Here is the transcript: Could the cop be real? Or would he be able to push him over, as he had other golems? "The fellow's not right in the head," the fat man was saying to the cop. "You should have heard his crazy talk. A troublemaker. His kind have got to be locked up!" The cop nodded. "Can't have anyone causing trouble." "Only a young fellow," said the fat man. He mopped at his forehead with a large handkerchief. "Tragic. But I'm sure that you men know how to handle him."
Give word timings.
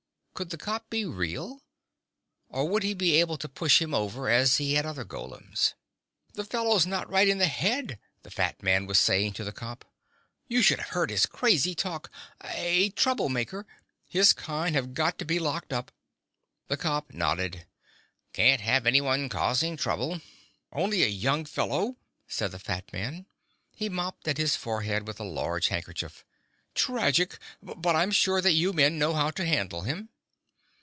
Could 0.33 0.49
the 0.49 0.57
cop 0.57 0.89
be 0.89 1.05
real? 1.05 1.61
Or 2.49 2.67
would 2.67 2.81
he 2.81 2.95
be 2.95 3.19
able 3.19 3.37
to 3.37 3.47
push 3.47 3.79
him 3.79 3.93
over, 3.93 4.27
as 4.27 4.57
he 4.57 4.73
had 4.73 4.87
other 4.87 5.05
golems? 5.05 5.73
"The 6.33 6.43
fellow's 6.45 6.87
not 6.87 7.07
right 7.11 7.27
in 7.27 7.37
the 7.37 7.47
head," 7.47 7.99
the 8.23 8.31
fat 8.31 8.63
man 8.63 8.87
was 8.87 8.99
saying 8.99 9.33
to 9.33 9.43
the 9.43 9.51
cop. 9.51 9.85
"You 10.47 10.63
should 10.63 10.79
have 10.79 10.89
heard 10.91 11.11
his 11.11 11.27
crazy 11.27 11.75
talk. 11.75 12.09
A 12.43 12.89
troublemaker. 12.89 13.67
His 14.07 14.33
kind 14.33 14.73
have 14.73 14.95
got 14.95 15.19
to 15.19 15.25
be 15.25 15.37
locked 15.37 15.71
up!" 15.71 15.91
The 16.69 16.77
cop 16.77 17.13
nodded. 17.13 17.67
"Can't 18.33 18.61
have 18.61 18.87
anyone 18.87 19.29
causing 19.29 19.77
trouble." 19.77 20.21
"Only 20.71 21.03
a 21.03 21.07
young 21.07 21.45
fellow," 21.45 21.97
said 22.27 22.51
the 22.51 22.57
fat 22.57 22.91
man. 22.91 23.27
He 23.75 23.89
mopped 23.89 24.27
at 24.27 24.39
his 24.39 24.55
forehead 24.55 25.05
with 25.07 25.19
a 25.19 25.23
large 25.25 25.67
handkerchief. 25.67 26.25
"Tragic. 26.73 27.37
But 27.61 27.95
I'm 27.95 28.09
sure 28.11 28.41
that 28.41 28.53
you 28.53 28.73
men 28.73 28.97
know 28.97 29.13
how 29.13 29.29
to 29.29 29.45
handle 29.45 29.81
him." 29.81 30.09